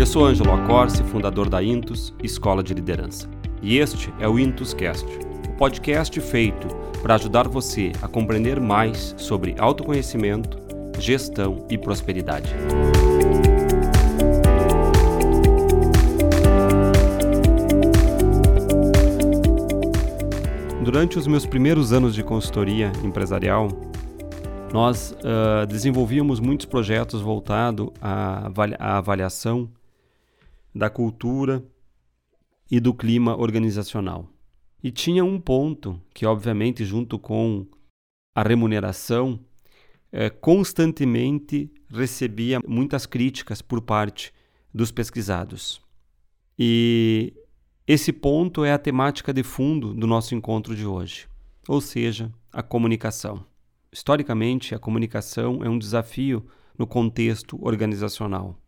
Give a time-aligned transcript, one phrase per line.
[0.00, 3.28] Eu sou Ângelo Acorce, fundador da Intus, Escola de Liderança.
[3.60, 5.04] E este é o Intuscast,
[5.46, 6.68] o podcast feito
[7.02, 10.58] para ajudar você a compreender mais sobre autoconhecimento,
[10.98, 12.48] gestão e prosperidade.
[20.82, 23.68] Durante os meus primeiros anos de consultoria empresarial,
[24.72, 29.68] nós uh, desenvolvíamos muitos projetos voltados à, à avaliação
[30.74, 31.64] da cultura
[32.70, 34.28] e do clima organizacional.
[34.82, 37.66] E tinha um ponto que, obviamente, junto com
[38.34, 39.40] a remuneração,
[40.12, 44.32] eh, constantemente recebia muitas críticas por parte
[44.72, 45.80] dos pesquisados.
[46.58, 47.34] E
[47.86, 51.26] esse ponto é a temática de fundo do nosso encontro de hoje,
[51.66, 53.44] ou seja, a comunicação.
[53.92, 56.46] Historicamente, a comunicação é um desafio
[56.78, 58.59] no contexto organizacional.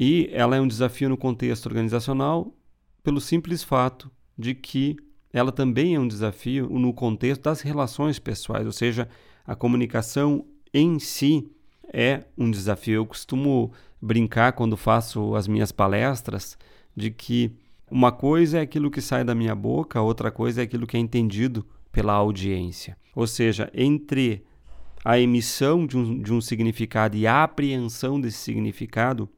[0.00, 2.54] E ela é um desafio no contexto organizacional
[3.02, 4.96] pelo simples fato de que
[5.30, 9.06] ela também é um desafio no contexto das relações pessoais, ou seja,
[9.46, 11.52] a comunicação em si
[11.92, 12.94] é um desafio.
[12.94, 16.56] Eu costumo brincar quando faço as minhas palestras
[16.96, 17.52] de que
[17.90, 21.00] uma coisa é aquilo que sai da minha boca, outra coisa é aquilo que é
[21.00, 22.96] entendido pela audiência.
[23.14, 24.46] Ou seja, entre
[25.04, 29.28] a emissão de um, de um significado e a apreensão desse significado,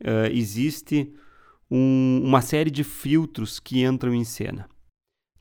[0.00, 1.12] uh, existe
[1.70, 4.68] um, uma série de filtros que entram em cena.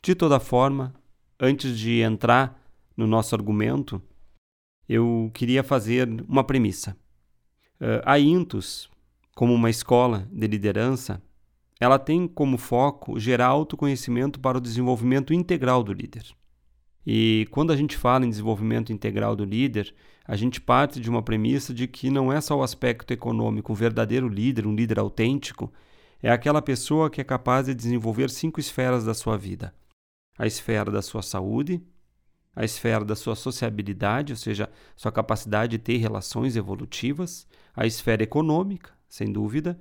[0.01, 0.93] De toda forma,
[1.39, 2.61] antes de entrar
[2.95, 4.01] no nosso argumento,
[4.87, 6.95] eu queria fazer uma premissa.
[7.81, 8.89] Uh, a Intus,
[9.35, 11.21] como uma escola de liderança,
[11.79, 16.25] ela tem como foco gerar autoconhecimento para o desenvolvimento integral do líder.
[17.05, 19.93] E quando a gente fala em desenvolvimento integral do líder,
[20.27, 23.71] a gente parte de uma premissa de que não é só o aspecto econômico.
[23.71, 25.71] Um verdadeiro líder, um líder autêntico,
[26.21, 29.73] é aquela pessoa que é capaz de desenvolver cinco esferas da sua vida:
[30.37, 31.79] a esfera da sua saúde,
[32.55, 38.23] a esfera da sua sociabilidade, ou seja, sua capacidade de ter relações evolutivas, a esfera
[38.23, 39.79] econômica, sem dúvida,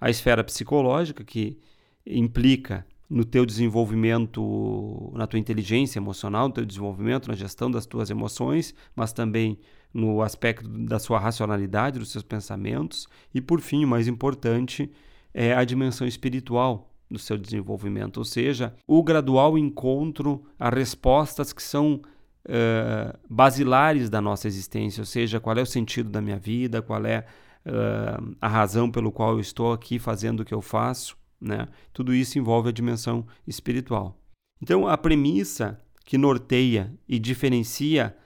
[0.00, 1.60] a esfera psicológica, que
[2.04, 8.10] implica no teu desenvolvimento, na tua inteligência emocional, no teu desenvolvimento, na gestão das tuas
[8.10, 9.58] emoções, mas também
[9.94, 14.90] no aspecto da sua racionalidade, dos seus pensamentos, e por fim, o mais importante,
[15.32, 21.62] é a dimensão espiritual do seu desenvolvimento, ou seja, o gradual encontro a respostas que
[21.62, 22.00] são
[22.46, 27.04] uh, basilares da nossa existência, ou seja, qual é o sentido da minha vida, qual
[27.06, 27.24] é
[27.64, 31.68] uh, a razão pelo qual eu estou aqui fazendo o que eu faço, né?
[31.92, 34.18] Tudo isso envolve a dimensão espiritual.
[34.60, 38.16] Então, a premissa que norteia e diferencia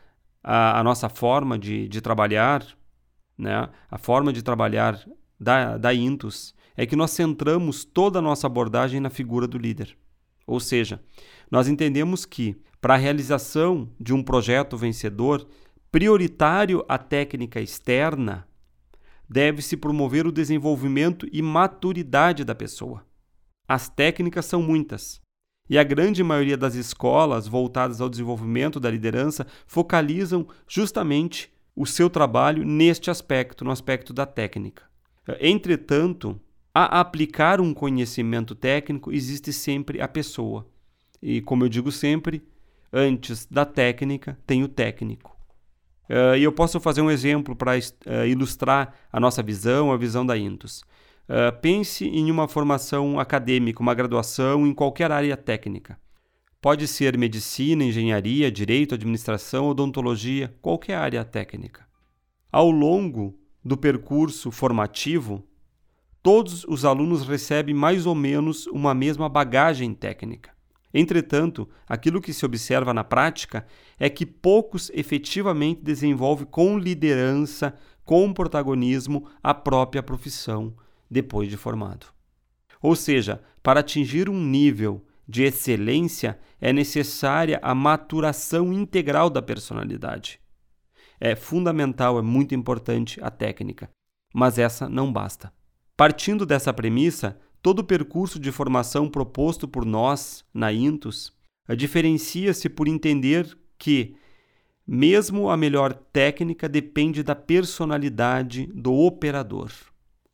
[0.43, 2.65] a, a nossa forma de, de trabalhar,
[3.37, 3.69] né?
[3.91, 5.01] a forma de trabalhar
[5.39, 9.97] da, da Intus, é que nós centramos toda a nossa abordagem na figura do líder.
[10.47, 11.01] Ou seja,
[11.51, 15.47] nós entendemos que, para a realização de um projeto vencedor,
[15.91, 18.47] prioritário a técnica externa
[19.31, 23.07] deve-se promover o desenvolvimento e maturidade da pessoa.
[23.69, 25.21] As técnicas são muitas,
[25.69, 32.11] e a grande maioria das escolas voltadas ao desenvolvimento da liderança focalizam justamente o seu
[32.11, 34.83] trabalho neste aspecto, no aspecto da técnica.
[35.41, 36.41] Entretanto,
[36.75, 40.67] a aplicar um conhecimento técnico existe sempre a pessoa.
[41.23, 42.43] E como eu digo sempre,
[42.93, 45.40] antes da técnica tem o técnico.
[46.11, 50.27] Uh, e eu posso fazer um exemplo para uh, ilustrar a nossa visão, a visão
[50.27, 50.83] da Intus.
[51.29, 55.97] Uh, pense em uma formação acadêmica, uma graduação em qualquer área técnica.
[56.61, 61.87] Pode ser medicina, engenharia, direito, administração, odontologia, qualquer área técnica.
[62.51, 65.47] Ao longo do percurso formativo,
[66.21, 70.51] todos os alunos recebem mais ou menos uma mesma bagagem técnica.
[70.93, 73.67] Entretanto, aquilo que se observa na prática
[73.99, 77.75] é que poucos efetivamente desenvolvem com liderança,
[78.05, 80.75] com protagonismo, a própria profissão
[81.09, 82.07] depois de formado.
[82.83, 90.41] Ou seja, para atingir um nível de excelência é necessária a maturação integral da personalidade.
[91.21, 93.89] É fundamental, é muito importante a técnica,
[94.35, 95.53] mas essa não basta.
[95.97, 101.33] Partindo dessa premissa, Todo o percurso de formação proposto por nós na Intus
[101.77, 104.17] diferencia-se por entender que,
[104.87, 109.71] mesmo a melhor técnica depende da personalidade do operador,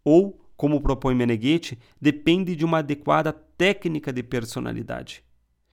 [0.04, 5.22] ou, como propõe Meneghetti, depende de uma adequada técnica de personalidade.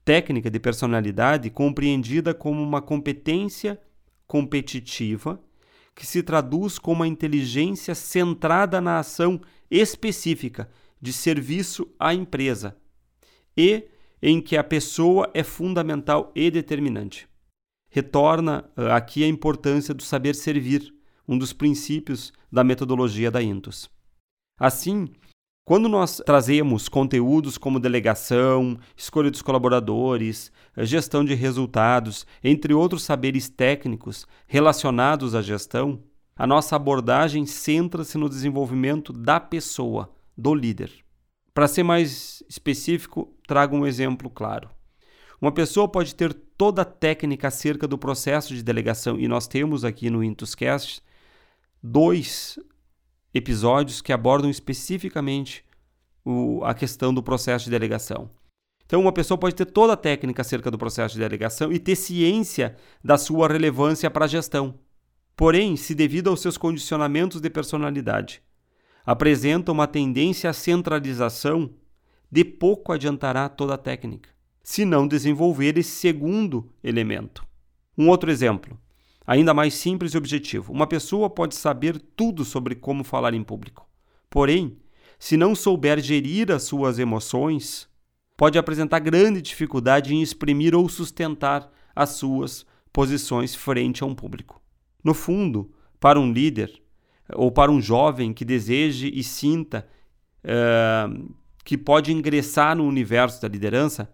[0.04, 3.80] Técnica de personalidade compreendida como uma competência
[4.26, 5.40] competitiva
[5.94, 9.40] que se traduz como uma inteligência centrada na ação
[9.70, 10.68] específica
[11.04, 12.74] de serviço à empresa
[13.54, 13.86] e
[14.22, 17.28] em que a pessoa é fundamental e determinante.
[17.90, 20.94] Retorna uh, aqui a importância do saber servir,
[21.28, 23.90] um dos princípios da metodologia da Intus.
[24.58, 25.06] Assim,
[25.66, 33.50] quando nós trazemos conteúdos como delegação, escolha dos colaboradores, gestão de resultados, entre outros saberes
[33.50, 36.02] técnicos relacionados à gestão,
[36.34, 40.90] a nossa abordagem centra-se no desenvolvimento da pessoa, do líder.
[41.52, 44.68] Para ser mais específico, trago um exemplo claro.
[45.40, 49.84] Uma pessoa pode ter toda a técnica acerca do processo de delegação, e nós temos
[49.84, 51.02] aqui no Intuscast
[51.82, 52.58] dois
[53.32, 55.64] episódios que abordam especificamente
[56.24, 58.30] o, a questão do processo de delegação.
[58.86, 61.96] Então, uma pessoa pode ter toda a técnica acerca do processo de delegação e ter
[61.96, 64.78] ciência da sua relevância para a gestão.
[65.36, 68.42] Porém, se devido aos seus condicionamentos de personalidade,
[69.04, 71.70] apresenta uma tendência à centralização,
[72.30, 74.30] de pouco adiantará toda a técnica,
[74.62, 77.46] se não desenvolver esse segundo elemento.
[77.96, 78.78] Um outro exemplo,
[79.26, 83.86] ainda mais simples e objetivo: uma pessoa pode saber tudo sobre como falar em público,
[84.30, 84.78] porém,
[85.18, 87.88] se não souber gerir as suas emoções,
[88.36, 94.60] pode apresentar grande dificuldade em exprimir ou sustentar as suas posições frente a um público.
[95.02, 96.82] No fundo, para um líder,
[97.34, 99.86] ou para um jovem que deseje e sinta
[100.44, 101.34] uh,
[101.64, 104.10] que pode ingressar no universo da liderança,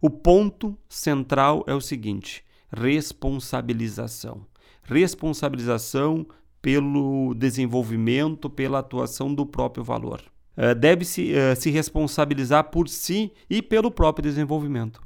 [0.00, 4.46] o ponto central é o seguinte: responsabilização.
[4.82, 6.26] Responsabilização
[6.62, 10.22] pelo desenvolvimento, pela atuação do próprio valor.
[10.56, 15.00] Uh, Deve-se uh, se responsabilizar por si e pelo próprio desenvolvimento.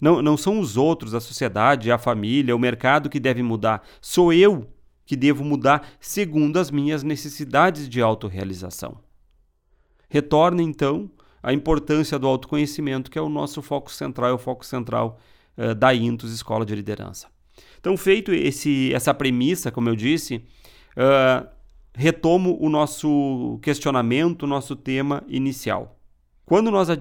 [0.00, 3.86] Não, não são os outros, a sociedade, a família, o mercado que devem mudar.
[4.00, 4.68] Sou eu
[5.04, 8.98] que devo mudar segundo as minhas necessidades de autorrealização.
[10.08, 11.10] Retorna, então,
[11.42, 15.18] a importância do autoconhecimento, que é o nosso foco central, é o foco central
[15.56, 17.28] uh, da Intus Escola de Liderança.
[17.80, 20.36] Então, feito esse, essa premissa, como eu disse,
[20.96, 21.48] uh,
[21.94, 25.98] retomo o nosso questionamento, o nosso tema inicial.
[26.44, 26.92] Quando nós uh,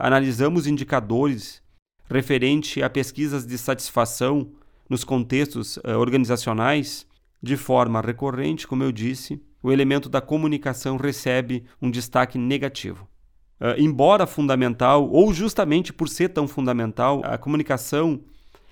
[0.00, 1.62] analisamos indicadores
[2.10, 4.50] referente a pesquisas de satisfação
[4.88, 7.06] nos contextos organizacionais,
[7.42, 13.08] de forma recorrente, como eu disse, o elemento da comunicação recebe um destaque negativo.
[13.60, 18.20] Uh, embora fundamental, ou justamente por ser tão fundamental, a comunicação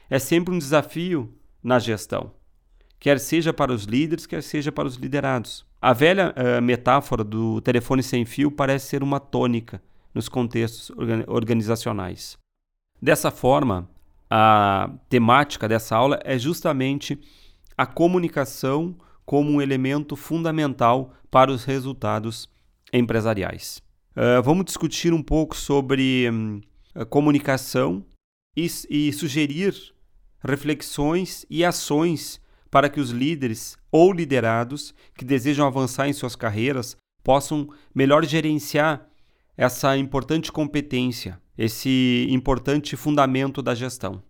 [0.09, 1.33] é sempre um desafio
[1.63, 2.33] na gestão,
[2.99, 5.65] quer seja para os líderes, quer seja para os liderados.
[5.81, 9.83] A velha uh, metáfora do telefone sem fio parece ser uma tônica
[10.13, 10.91] nos contextos
[11.27, 12.37] organizacionais.
[13.01, 13.89] Dessa forma,
[14.29, 17.19] a temática dessa aula é justamente
[17.81, 18.95] a comunicação
[19.25, 22.47] como um elemento fundamental para os resultados
[22.93, 23.81] empresariais.
[24.11, 26.61] Uh, vamos discutir um pouco sobre um,
[27.09, 28.05] comunicação
[28.55, 29.75] e, e sugerir
[30.41, 32.39] reflexões e ações
[32.71, 39.09] para que os líderes ou liderados que desejam avançar em suas carreiras possam melhor gerenciar
[39.57, 44.23] essa importante competência, esse importante fundamento da gestão.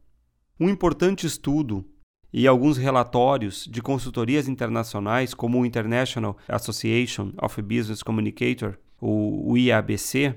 [0.58, 1.85] Um importante estudo
[2.32, 10.34] e alguns relatórios de consultorias internacionais, como o International Association of Business Communicator, o IABC,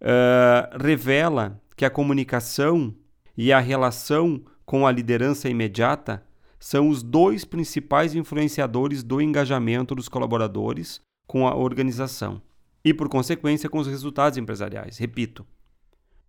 [0.00, 2.94] uh, revela que a comunicação
[3.36, 6.24] e a relação com a liderança imediata
[6.58, 12.40] são os dois principais influenciadores do engajamento dos colaboradores com a organização
[12.84, 14.98] e, por consequência, com os resultados empresariais.
[14.98, 15.46] Repito,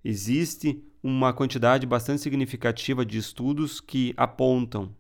[0.03, 4.95] existe uma quantidade bastante significativa de estudos que apontam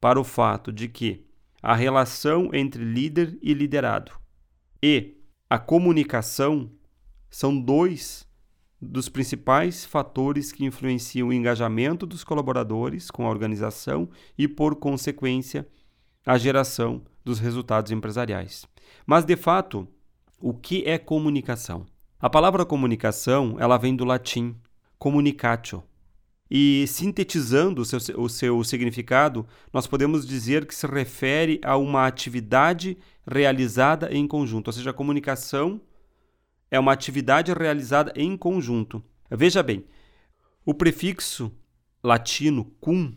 [0.00, 1.24] para o fato de que
[1.62, 4.12] a relação entre líder e liderado
[4.82, 5.18] e
[5.48, 6.70] a comunicação
[7.30, 8.28] são dois
[8.80, 14.08] dos principais fatores que influenciam o engajamento dos colaboradores com a organização
[14.38, 15.68] e, por consequência,
[16.24, 18.64] a geração dos resultados empresariais.
[19.06, 19.86] Mas, de fato,
[20.40, 21.84] o que é comunicação?
[22.18, 24.56] A palavra comunicação, ela vem do latim
[25.00, 25.82] communicatio.
[26.48, 32.06] E sintetizando o seu, o seu significado, nós podemos dizer que se refere a uma
[32.06, 35.80] atividade realizada em conjunto, ou seja, a comunicação
[36.70, 39.02] é uma atividade realizada em conjunto.
[39.30, 39.84] Veja bem,
[40.64, 41.50] o prefixo
[42.02, 43.14] latino cum,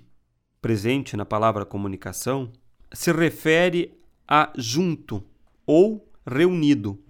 [0.62, 2.52] presente na palavra comunicação,
[2.94, 3.98] se refere
[4.28, 5.24] a junto
[5.66, 7.04] ou reunido.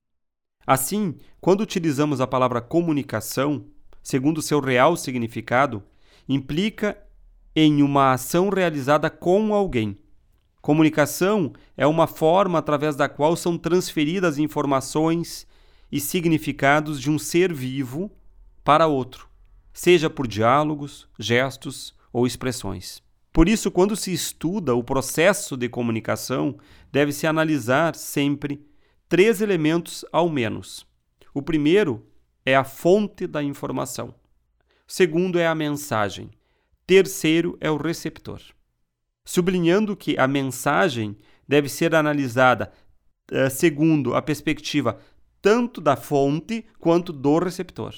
[0.66, 3.66] Assim, quando utilizamos a palavra comunicação,
[4.04, 5.82] segundo seu real significado,
[6.30, 6.98] implica
[7.56, 9.98] em uma ação realizada com alguém,
[10.64, 15.46] Comunicação é uma forma através da qual são transferidas informações
[15.92, 18.10] e significados de um ser vivo
[18.64, 19.28] para outro,
[19.74, 23.04] seja por diálogos, gestos ou expressões.
[23.34, 26.56] Por isso, quando se estuda o processo de comunicação,
[26.90, 28.66] deve-se analisar sempre
[29.10, 30.88] três elementos ao menos.
[31.34, 32.08] O primeiro
[32.46, 34.14] é a fonte da informação.
[34.88, 36.30] Segundo é a mensagem.
[36.86, 38.42] Terceiro é o receptor.
[39.26, 42.72] Sublinhando que a mensagem deve ser analisada
[43.32, 45.00] uh, segundo a perspectiva
[45.42, 47.94] tanto da fonte quanto do receptor.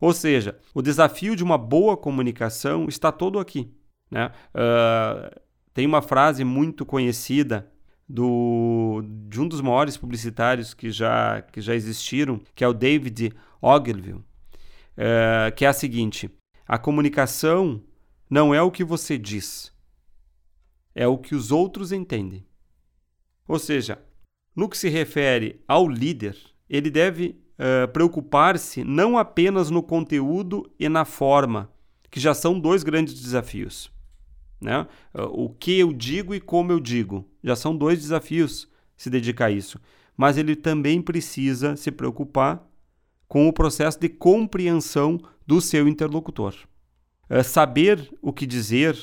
[0.00, 3.72] Ou seja, o desafio de uma boa comunicação está todo aqui.
[4.10, 4.32] Né?
[4.54, 5.40] Uh,
[5.72, 7.71] tem uma frase muito conhecida
[8.12, 13.32] do, de um dos maiores publicitários que já, que já existiram, que é o David
[13.60, 14.22] Ogilvy, uh,
[15.56, 16.30] que é a seguinte:
[16.66, 17.82] a comunicação
[18.28, 19.72] não é o que você diz,
[20.94, 22.44] é o que os outros entendem.
[23.48, 23.98] Ou seja,
[24.54, 26.36] no que se refere ao líder,
[26.68, 31.72] ele deve uh, preocupar-se não apenas no conteúdo e na forma,
[32.10, 33.90] que já são dois grandes desafios
[34.62, 34.86] né?
[35.12, 37.28] O que eu digo e como eu digo.
[37.42, 39.80] Já são dois desafios se dedicar a isso.
[40.16, 42.62] Mas ele também precisa se preocupar
[43.26, 46.54] com o processo de compreensão do seu interlocutor.
[47.28, 48.96] É saber o que dizer,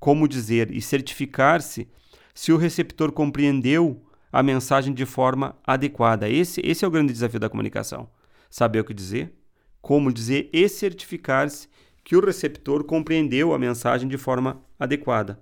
[0.00, 1.86] como dizer e certificar-se
[2.34, 4.02] se o receptor compreendeu
[4.32, 6.28] a mensagem de forma adequada.
[6.28, 8.08] Esse, esse é o grande desafio da comunicação.
[8.50, 9.32] Saber o que dizer,
[9.80, 11.68] como dizer e certificar-se
[12.02, 15.40] que o receptor compreendeu a mensagem de forma adequada.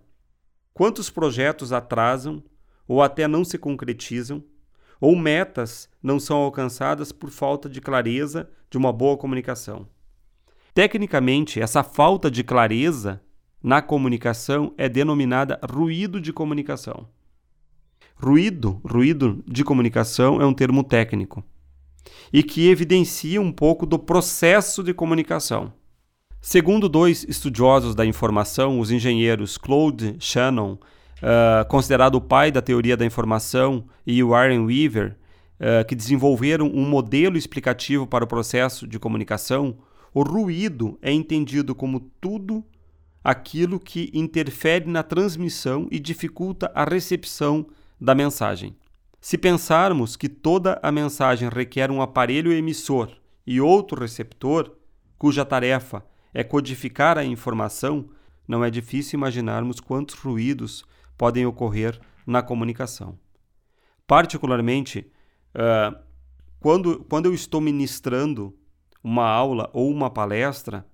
[0.74, 2.42] Quantos projetos atrasam
[2.88, 4.42] ou até não se concretizam,
[5.00, 9.86] ou metas não são alcançadas por falta de clareza de uma boa comunicação?
[10.74, 13.22] Tecnicamente, essa falta de clareza
[13.62, 17.08] na comunicação é denominada ruído de comunicação.
[18.16, 21.44] Ruído, ruído de comunicação é um termo técnico
[22.32, 25.72] e que evidencia um pouco do processo de comunicação.
[26.46, 32.98] Segundo dois estudiosos da informação, os engenheiros Claude Shannon, uh, considerado o pai da teoria
[32.98, 35.16] da informação, e Warren Weaver,
[35.58, 39.78] uh, que desenvolveram um modelo explicativo para o processo de comunicação,
[40.12, 42.62] o ruído é entendido como tudo
[43.24, 47.66] aquilo que interfere na transmissão e dificulta a recepção
[47.98, 48.76] da mensagem.
[49.18, 53.08] Se pensarmos que toda a mensagem requer um aparelho emissor
[53.46, 54.72] e outro receptor,
[55.16, 58.10] cuja tarefa é codificar a informação,
[58.46, 60.84] não é difícil imaginarmos quantos ruídos
[61.16, 63.18] podem ocorrer na comunicação.
[64.06, 65.10] Particularmente,
[65.54, 65.96] uh,
[66.60, 68.54] quando, quando eu estou ministrando
[69.02, 70.84] uma aula ou uma palestra,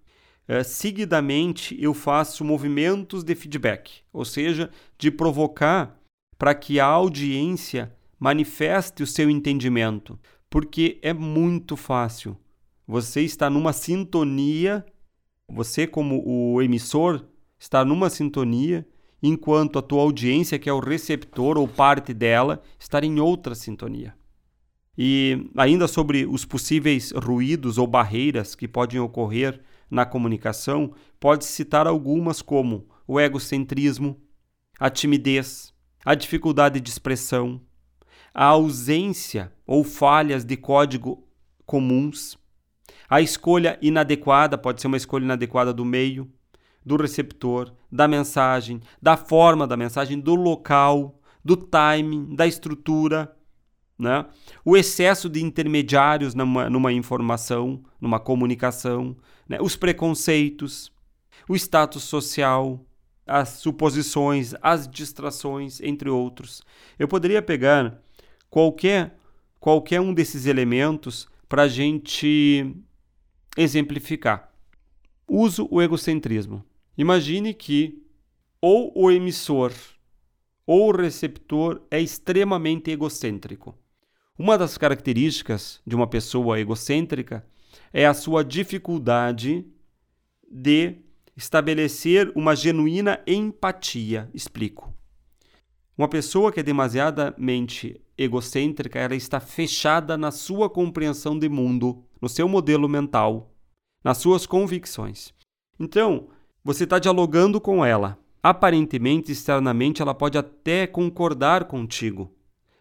[0.64, 4.68] seguidamente eu faço movimentos de feedback, ou seja,
[4.98, 5.96] de provocar
[6.36, 10.18] para que a audiência manifeste o seu entendimento,
[10.48, 12.36] porque é muito fácil.
[12.86, 14.84] Você está numa sintonia
[15.52, 17.24] você, como o emissor,
[17.58, 18.86] está numa sintonia,
[19.22, 24.14] enquanto a tua audiência, que é o receptor ou parte dela, está em outra sintonia.
[24.96, 31.86] E ainda sobre os possíveis ruídos ou barreiras que podem ocorrer na comunicação, pode citar
[31.86, 34.20] algumas como o egocentrismo,
[34.78, 37.60] a timidez, a dificuldade de expressão,
[38.32, 41.26] a ausência ou falhas de código
[41.66, 42.38] comuns,
[43.10, 46.30] a escolha inadequada pode ser uma escolha inadequada do meio,
[46.86, 53.36] do receptor, da mensagem, da forma da mensagem, do local, do timing, da estrutura.
[53.98, 54.24] Né?
[54.64, 59.16] O excesso de intermediários numa, numa informação, numa comunicação,
[59.48, 59.58] né?
[59.60, 60.92] os preconceitos,
[61.48, 62.86] o status social,
[63.26, 66.62] as suposições, as distrações, entre outros.
[66.96, 68.00] Eu poderia pegar
[68.48, 69.18] qualquer,
[69.58, 72.72] qualquer um desses elementos para a gente
[73.56, 74.52] exemplificar.
[75.26, 76.64] Uso o egocentrismo.
[76.96, 78.02] Imagine que
[78.60, 79.72] ou o emissor
[80.66, 83.76] ou o receptor é extremamente egocêntrico.
[84.38, 87.44] Uma das características de uma pessoa egocêntrica
[87.92, 89.66] é a sua dificuldade
[90.50, 90.96] de
[91.36, 94.30] estabelecer uma genuína empatia.
[94.32, 94.94] Explico.
[95.96, 102.28] Uma pessoa que é demasiadamente egocêntrica, ela está fechada na sua compreensão de mundo, no
[102.28, 103.50] seu modelo mental,
[104.04, 105.32] nas suas convicções.
[105.78, 106.28] Então,
[106.62, 108.18] você está dialogando com ela.
[108.42, 112.32] Aparentemente, externamente, ela pode até concordar contigo,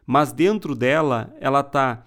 [0.06, 2.06] mas dentro dela, ela está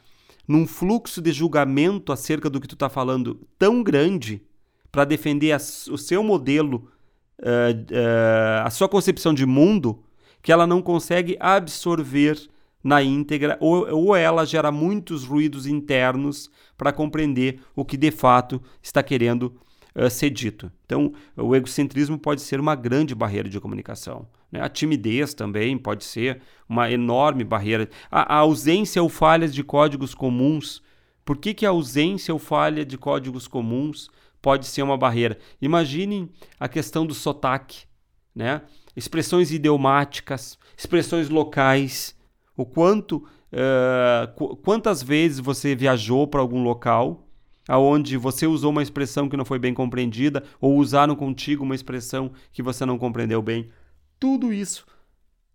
[0.48, 4.42] num fluxo de julgamento acerca do que tu está falando tão grande
[4.90, 6.90] para defender a, o seu modelo,
[7.40, 10.02] uh, uh, a sua concepção de mundo,
[10.42, 12.48] que ela não consegue absorver
[12.82, 18.62] na íntegra ou, ou ela gera muitos ruídos internos para compreender o que de fato
[18.82, 19.54] está querendo
[19.94, 20.70] uh, ser dito.
[20.84, 24.26] Então, o egocentrismo pode ser uma grande barreira de comunicação.
[24.50, 24.60] Né?
[24.60, 27.88] A timidez também pode ser uma enorme barreira.
[28.10, 30.82] A, a ausência ou falhas de códigos comuns.
[31.24, 34.10] Por que, que a ausência ou falha de códigos comuns
[34.40, 35.38] pode ser uma barreira?
[35.60, 37.84] Imaginem a questão do sotaque,
[38.34, 38.62] né?
[38.96, 42.14] expressões idiomáticas, expressões locais.
[42.56, 43.16] O quanto,
[43.52, 47.26] uh, quantas vezes você viajou para algum local
[47.68, 52.32] aonde você usou uma expressão que não foi bem compreendida ou usaram contigo uma expressão
[52.52, 53.70] que você não compreendeu bem.
[54.18, 54.86] Tudo isso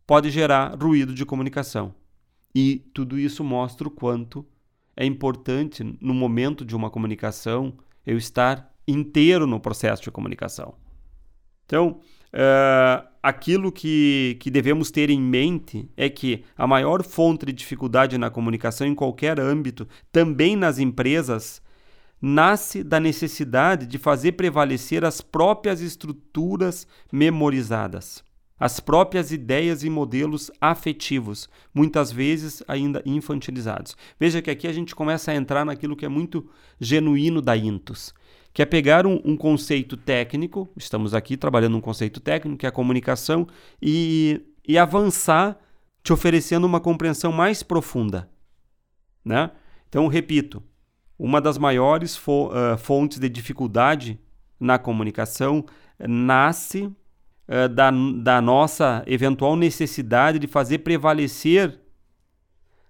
[0.06, 1.94] pode gerar ruído de comunicação.
[2.56, 4.46] E tudo isso mostra o quanto
[4.96, 7.74] é importante, no momento de uma comunicação,
[8.06, 10.74] eu estar inteiro no processo de comunicação.
[11.66, 12.00] Então,
[12.34, 18.18] uh, aquilo que, que devemos ter em mente é que a maior fonte de dificuldade
[18.18, 21.62] na comunicação em qualquer âmbito, também nas empresas,
[22.22, 28.26] nasce da necessidade de fazer prevalecer as próprias estruturas memorizadas
[28.60, 33.96] as próprias ideias e modelos afetivos, muitas vezes ainda infantilizados.
[34.20, 38.14] Veja que aqui a gente começa a entrar naquilo que é muito genuíno da Intus,
[38.58, 42.70] que é pegar um, um conceito técnico, estamos aqui trabalhando um conceito técnico, que é
[42.70, 43.46] a comunicação,
[43.80, 45.60] e, e avançar
[46.02, 48.28] te oferecendo uma compreensão mais profunda.
[49.24, 49.52] Né?
[49.88, 50.64] Então, repito,
[51.20, 54.20] uma das maiores fo uh, fontes de dificuldade
[54.60, 55.64] na comunicação
[56.00, 57.92] nasce uh, da,
[58.24, 61.80] da nossa eventual necessidade de fazer prevalecer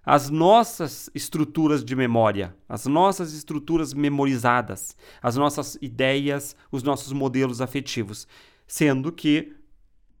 [0.08, 7.60] as nossas estruturas de memória, as nossas estruturas memorizadas, as nossas ideias, os nossos modelos
[7.60, 8.26] afetivos,
[8.66, 9.52] sendo que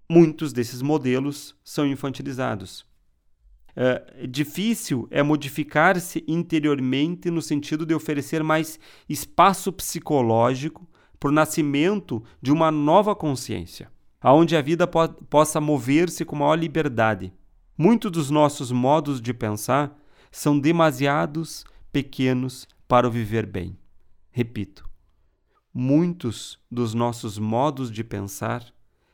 [0.06, 2.86] muitos desses modelos são infantilizados.
[3.70, 10.86] Uh, difícil é modificar-se interiormente no sentido de oferecer mais espaço psicológico
[11.18, 16.56] para o nascimento de uma nova consciência aonde a vida po possa mover-se com maior
[16.56, 17.32] liberdade.
[17.80, 19.96] Muitos dos nossos modos de pensar
[20.32, 23.78] são demasiados pequenos para o viver bem.
[24.32, 24.90] Repito,
[25.72, 28.64] muitos dos nossos modos de pensar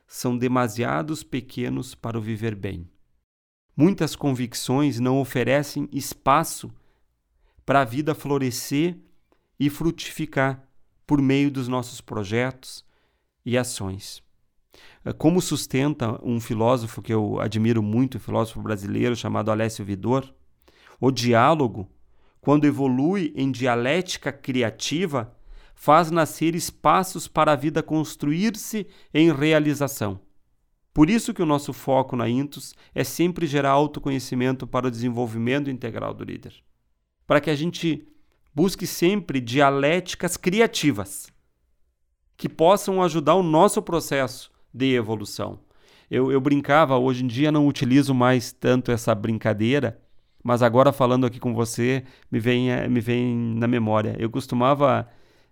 [0.07, 2.89] são demasiados pequenos para o viver bem.
[3.77, 6.73] Muitas convicções não oferecem espaço
[7.67, 8.97] para a vida florescer
[9.59, 10.67] e frutificar
[11.05, 12.83] por meio dos nossos projetos
[13.45, 14.24] e ações.
[15.05, 20.33] É, como sustenta um filósofo que eu admiro muito, um filósofo brasileiro chamado Alessio Vidor,
[20.99, 21.87] o diálogo,
[22.41, 25.31] quando evolui em dialética criativa,
[25.75, 30.19] faz nascer espaços para a vida construir-se em realização.
[30.91, 35.69] Por isso que o nosso foco na Intus é sempre gerar autoconhecimento para o desenvolvimento
[35.69, 36.55] integral do líder.
[37.27, 38.07] Para que a gente
[38.55, 41.27] busque sempre dialéticas criativas
[42.37, 45.59] que possam ajudar o nosso processo de evolução.
[46.11, 49.99] Eu, eu brincava, hoje em dia não utilizo mais tanto essa brincadeira,
[50.43, 54.15] mas agora falando aqui com você, me vem, eh, me vem na memória.
[54.19, 55.07] Eu costumava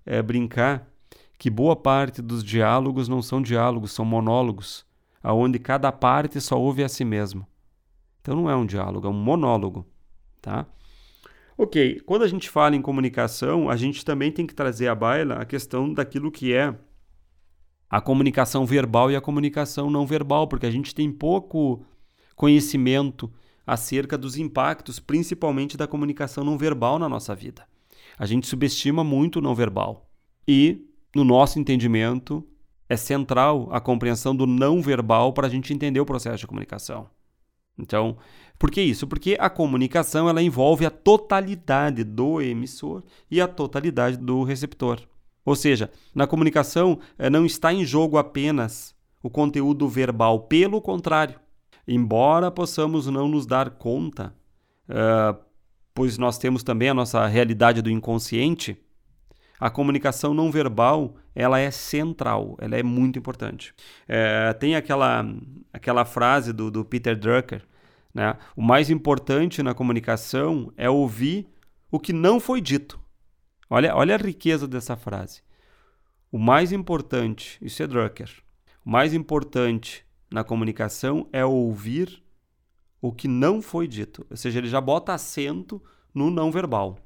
[0.05, 0.88] é, brincar
[1.39, 4.86] que boa parte dos diálogos não são diálogos, são monólogos,
[5.23, 7.47] aonde cada parte só ouve a si mesmo.
[8.21, 9.88] Então não é um diálogo, é um monólogo,
[10.41, 10.67] tá?
[11.57, 15.36] Ok, quando a gente fala em comunicação, a gente também tem que trazer à baila
[15.36, 16.75] a questão daquilo que é
[17.93, 21.86] a comunicação verbal e a comunicação não verbal, porque a gente tem pouco
[22.36, 23.32] conhecimento
[23.67, 27.67] acerca dos impactos, principalmente da comunicação não verbal na nossa vida.
[28.17, 30.10] A gente subestima muito o não verbal.
[30.47, 32.43] E, no nosso entendimento,
[32.89, 37.08] é central a compreensão do não verbal para a gente entender o processo de comunicação.
[37.77, 38.17] Então,
[38.58, 39.06] por que isso?
[39.06, 44.99] Porque a comunicação ela envolve a totalidade do emissor e a totalidade do receptor.
[45.45, 51.39] Ou seja, na comunicação eh, não está em jogo apenas o conteúdo verbal, pelo contrário,
[51.88, 54.34] embora possamos não nos dar conta,
[54.89, 55.41] uh,
[55.93, 58.77] pois nós temos também a nossa realidade do inconsciente,
[59.60, 63.73] a comunicação não verbal ela é central, ela é muito importante.
[64.08, 65.25] É, tem aquela,
[65.71, 67.63] aquela frase do, do Peter Drucker,
[68.13, 68.36] né?
[68.56, 71.47] o mais importante na comunicação é ouvir
[71.89, 72.99] o que não foi dito.
[73.75, 75.41] Olha, olha a riqueza dessa frase.
[76.31, 78.29] O mais importante, isso é Drucker,
[78.86, 82.21] o mais importante na comunicação é ouvir
[83.01, 84.27] o que não foi dito.
[84.29, 85.81] Ou seja, ele já bota acento
[86.13, 86.99] no não verbal.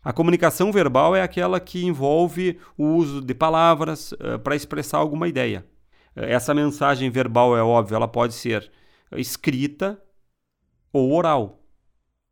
[0.00, 5.26] A comunicação verbal é aquela que envolve o uso de palavras uh, para expressar alguma
[5.26, 5.66] ideia.
[6.14, 8.70] Essa mensagem verbal é óbvio, ela pode ser
[9.16, 10.00] escrita
[10.92, 11.60] ou oral.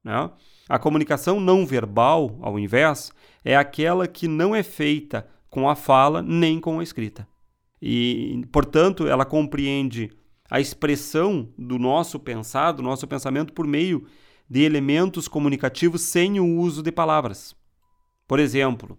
[0.04, 0.30] Né?
[0.68, 3.12] A comunicação não verbal, ao invés,
[3.44, 7.26] é aquela que não é feita com a fala nem com a escrita.
[7.80, 10.10] E, portanto, ela compreende
[10.50, 14.06] a expressão do nosso pensar, do nosso pensamento por meio
[14.48, 17.54] de elementos comunicativos sem o uso de palavras.
[18.26, 18.98] Por exemplo,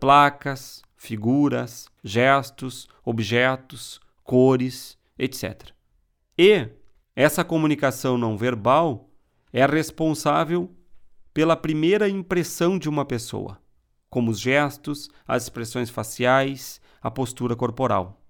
[0.00, 5.70] placas, figuras, gestos, objetos, cores, etc.
[6.38, 6.68] E
[7.14, 9.08] essa comunicação não verbal
[9.52, 10.70] é responsável
[11.32, 13.58] pela primeira impressão de uma pessoa,
[14.08, 18.22] como os gestos, as expressões faciais, a postura corporal.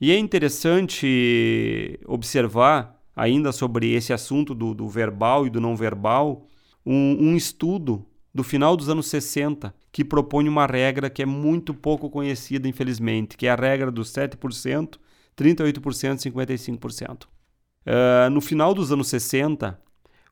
[0.00, 6.46] E é interessante observar, ainda sobre esse assunto do, do verbal e do não verbal,
[6.84, 11.74] um, um estudo do final dos anos 60 que propõe uma regra que é muito
[11.74, 14.98] pouco conhecida, infelizmente, que é a regra dos 7%,
[15.36, 17.24] 38% e 55%.
[17.24, 19.80] Uh, no final dos anos 60,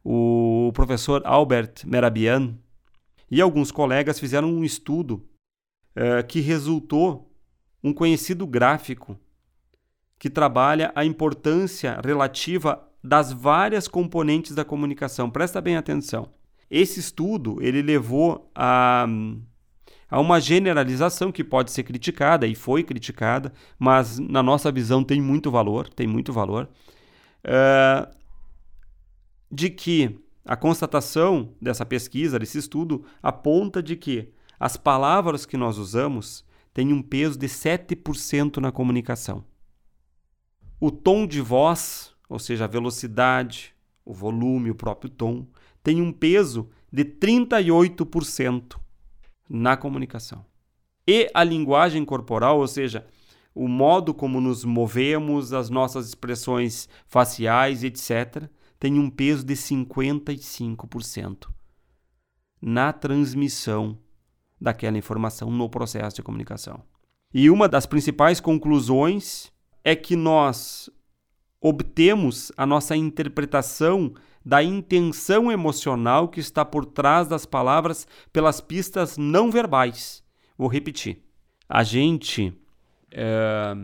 [0.09, 2.55] o professor Albert Merabian
[3.29, 5.27] e alguns colegas fizeram um estudo
[5.97, 7.29] uh, que resultou
[7.83, 9.19] um conhecido gráfico
[10.17, 15.29] que trabalha a importância relativa das várias componentes da comunicação.
[15.29, 16.29] Presta bem atenção.
[16.71, 19.09] Esse estudo ele levou a,
[20.09, 25.21] a uma generalização que pode ser criticada e foi criticada, mas na nossa visão tem
[25.21, 26.69] muito valor, tem muito valor,
[27.45, 28.17] uh,
[29.51, 35.77] de que a constatação dessa pesquisa, desse estudo, aponta de que as palavras que nós
[35.77, 39.45] usamos têm um peso de 7% na comunicação.
[40.81, 45.47] O tom de voz, ou seja, a velocidade, o volume, o próprio tom,
[45.83, 48.79] tem um peso de 38%
[49.49, 50.45] na comunicação.
[51.07, 53.07] E a linguagem corporal, ou seja,
[53.55, 61.49] o modo como nos movemos, as nossas expressões faciais, etc., tem um peso de 55%
[62.61, 63.99] na transmissão
[64.61, 66.83] daquela informação no processo de comunicação.
[67.33, 69.53] E uma das principais conclusões
[69.85, 70.91] é que nós
[71.61, 79.19] obtemos a nossa interpretação da intenção emocional que está por trás das palavras pelas pistas
[79.19, 80.23] não verbais.
[80.57, 81.23] Vou repetir.
[81.69, 82.57] A gente
[83.11, 83.75] é,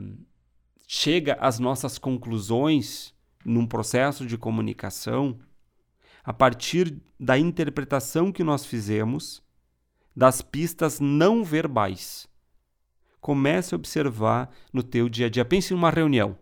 [0.86, 3.12] chega às nossas conclusões
[3.44, 5.38] num processo de comunicação
[6.24, 9.42] a partir da interpretação que nós fizemos
[10.14, 12.30] das pistas não verbais
[13.22, 15.44] comece a observar no teu dia a dia.
[15.44, 16.36] Pense em uma reunião.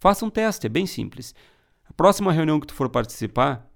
[0.00, 1.34] Faça um teste, é bem simples.
[1.88, 3.70] A próxima reunião que tu for participar,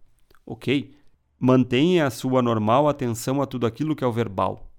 [0.44, 0.92] ok,
[1.38, 4.72] mantenha a sua normal atenção a tudo aquilo que é o verbal.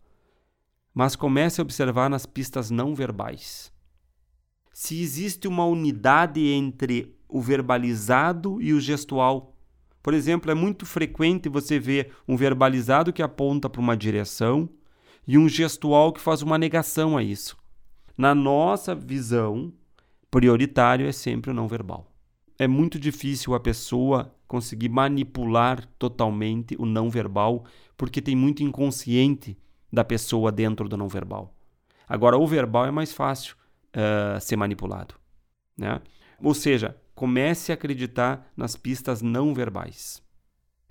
[0.93, 3.71] Mas comece a observar nas pistas não verbais.
[4.73, 9.56] Se existe uma unidade entre o verbalizado e o gestual.
[10.04, 14.70] Por exemplo, é muito frequente você ver um verbalizado que aponta para uma direção
[15.28, 17.56] e um gestual que faz uma negação a isso.
[18.17, 19.72] Na nossa visão,
[20.30, 22.12] prioritário é sempre o não verbal.
[22.60, 27.63] É muito difícil a pessoa conseguir manipular totalmente o não verbal,
[27.96, 29.58] porque tem muito inconsciente
[29.91, 31.56] da pessoa dentro do não verbal.
[32.08, 33.56] Agora, o verbal é mais fácil
[33.96, 35.15] uh, ser manipulado.
[35.78, 36.02] Né?
[36.44, 40.23] Ou seja, comece a acreditar nas pistas não verbais.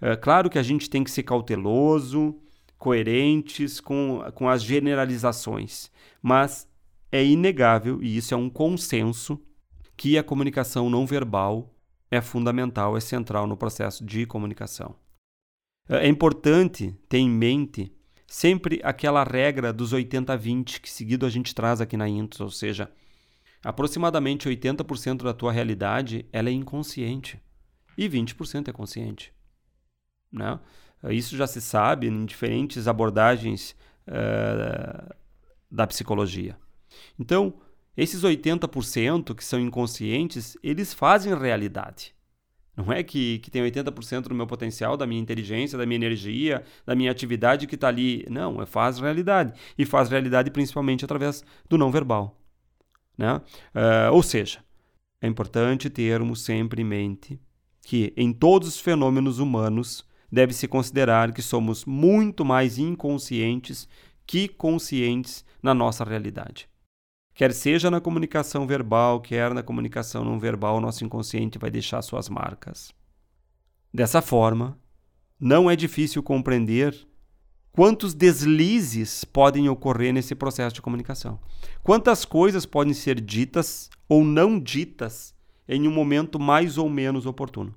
[0.01, 2.41] É claro que a gente tem que ser cauteloso,
[2.79, 5.91] coerentes com, com as generalizações,
[6.23, 6.69] mas
[7.11, 9.43] é inegável, e isso é um consenso,
[9.97, 11.75] que a comunicação não verbal
[12.09, 14.95] é fundamental, é central no processo de comunicação.
[15.89, 17.93] É importante ter em mente
[18.25, 22.89] sempre aquela regra dos 80-20 que seguido a gente traz aqui na Intus, ou seja,
[23.65, 27.41] aproximadamente 80% da tua realidade ela é inconsciente
[27.97, 29.33] e 20% é consciente.
[30.33, 30.59] Né?
[31.11, 33.75] Isso já se sabe em diferentes abordagens
[34.07, 35.15] uh,
[35.71, 36.57] da psicologia.
[37.19, 37.55] Então,
[37.97, 42.15] esses 80% que são inconscientes, eles fazem realidade.
[42.77, 46.65] Não é que, que tem 80% do meu potencial, da minha inteligência, da minha energia,
[46.87, 48.25] da minha atividade que está ali.
[48.31, 49.53] Não, é faz realidade.
[49.77, 52.40] E faz realidade principalmente através do não verbal.
[53.21, 53.37] Né?
[53.37, 54.65] Uh, ou seja,
[55.21, 57.39] é importante termos sempre em mente
[57.83, 63.87] que em todos os fenômenos humanos deve-se considerar que somos muito mais inconscientes
[64.27, 66.67] que conscientes na nossa realidade.
[67.35, 72.27] Quer seja na comunicação verbal, quer na comunicação não verbal, nosso inconsciente vai deixar suas
[72.27, 72.91] marcas.
[73.93, 74.79] Dessa forma,
[75.39, 77.07] não é difícil compreender
[77.73, 81.39] quantos deslizes podem ocorrer nesse processo de comunicação.
[81.83, 85.35] Quantas coisas podem ser ditas ou não ditas
[85.69, 87.75] em um momento mais ou menos oportuno.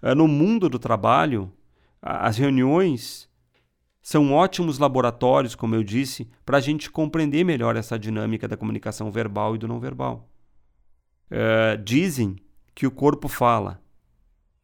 [0.00, 1.52] Ah, no mundo do trabalho,
[2.00, 3.28] as reuniões
[4.00, 9.10] são ótimos laboratórios, como eu disse, para a gente compreender melhor essa dinâmica da comunicação
[9.10, 10.28] verbal e do não verbal.
[11.28, 12.36] Uh, dizem
[12.72, 13.82] que o corpo fala.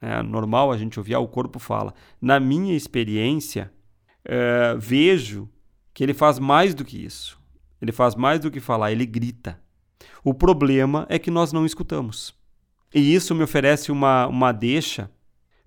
[0.01, 1.93] É normal a gente ouvir, ah, o corpo fala.
[2.21, 3.73] Na minha experiência,
[4.27, 5.49] uh, vejo
[5.95, 7.41] que ele faz mais do que isso.
[7.81, 9.61] Ele faz mais do que falar, ele grita.
[10.25, 12.35] O problema é que nós não escutamos.
[12.95, 15.11] E isso me oferece uma, uma deixa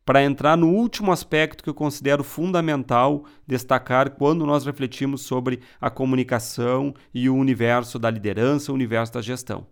[0.06, 5.89] para entrar no último aspecto que eu considero fundamental destacar quando nós refletimos sobre a
[5.89, 9.65] comunicação e o universo da liderança, o universo da gestão,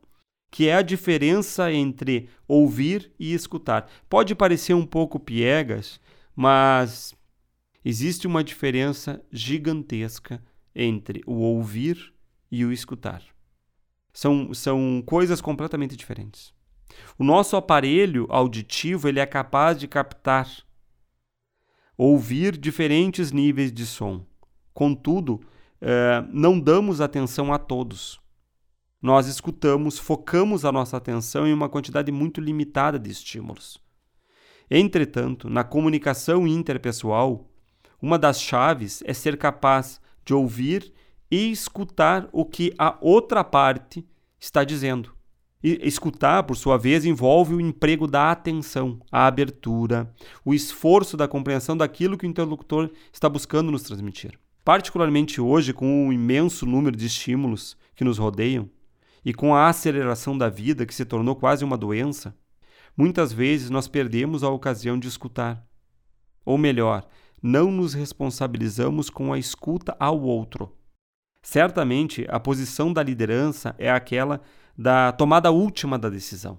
[0.52, 3.88] que é a diferença entre ouvir e escutar.
[4.10, 6.02] Pode parecer um pouco piegas,
[6.36, 7.14] mas
[7.84, 10.44] existe uma diferença gigantesca
[10.76, 12.14] entre o ouvir
[12.52, 13.24] e o escutar.
[14.14, 16.54] São, são coisas completamente diferentes.
[17.18, 20.48] O nosso aparelho auditivo ele é capaz de captar,
[21.98, 24.26] ouvir diferentes níveis de som.
[24.74, 25.42] Contudo,
[25.82, 28.20] eh, não damos atenção a todos.
[29.02, 33.78] Nós escutamos, focamos a nossa atenção em uma quantidade muito limitada de estímulos.
[34.72, 37.50] Entretanto, na comunicação interpessoal,
[38.04, 40.92] uma das chaves é ser capaz de ouvir
[41.32, 44.06] e escutar o que a outra parte
[44.38, 45.14] está dizendo.
[45.64, 50.14] E escutar, por sua vez, envolve o emprego da atenção, a abertura,
[50.44, 54.38] o esforço da compreensão daquilo que o interlocutor está buscando nos transmitir.
[54.66, 58.70] Particularmente hoje, com o imenso número de estímulos que nos rodeiam
[59.24, 62.36] e com a aceleração da vida que se tornou quase uma doença,
[62.98, 65.66] muitas vezes nós perdemos a ocasião de escutar.
[66.46, 67.08] Ou melhor,
[67.44, 70.74] não nos responsabilizamos com a escuta ao outro.
[71.42, 74.40] Certamente, a posição da liderança é aquela
[74.78, 76.58] da tomada última da decisão.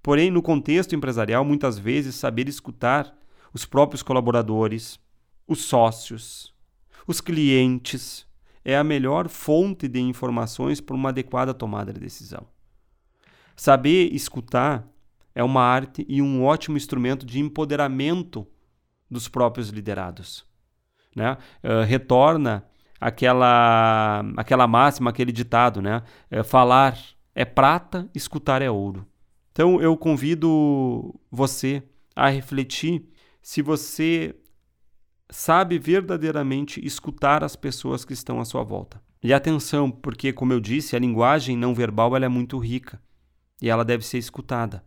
[0.00, 3.12] Porém, no contexto empresarial, muitas vezes saber escutar
[3.52, 5.00] os próprios colaboradores,
[5.48, 6.54] os sócios,
[7.04, 8.24] os clientes
[8.64, 12.46] é a melhor fonte de informações para uma adequada tomada de decisão.
[13.56, 14.86] Saber escutar
[15.34, 18.46] é uma arte e um ótimo instrumento de empoderamento
[19.10, 20.44] dos próprios liderados.
[21.14, 21.36] Né?
[21.62, 22.64] Uh, retorna
[23.00, 26.02] aquela, aquela máxima, aquele ditado, né?
[26.30, 26.98] Uh, falar
[27.34, 29.06] é prata, escutar é ouro.
[29.52, 31.82] Então eu convido você
[32.14, 33.08] a refletir
[33.42, 34.34] se você
[35.30, 39.00] sabe verdadeiramente escutar as pessoas que estão à sua volta.
[39.22, 43.00] E atenção, porque como eu disse, a linguagem não verbal ela é muito rica
[43.60, 44.84] e ela deve ser escutada.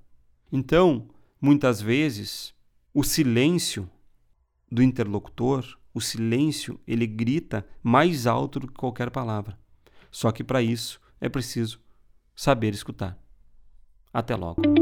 [0.52, 1.08] Então,
[1.42, 2.54] muitas vezes,
[2.94, 3.90] o silêncio
[4.72, 9.60] do interlocutor, o silêncio, ele grita mais alto do que qualquer palavra.
[10.10, 11.80] Só que para isso é preciso
[12.36, 13.18] saber escutar.
[14.14, 14.81] Até logo.